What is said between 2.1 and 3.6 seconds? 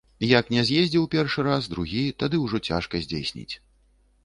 тады ўжо цяжка здзейсніць.